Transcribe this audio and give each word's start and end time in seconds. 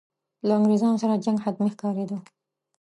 له 0.47 0.53
انګرېزانو 0.57 1.01
سره 1.03 1.21
جنګ 1.25 1.37
حتمي 1.45 1.69
ښکارېدی. 1.73 2.17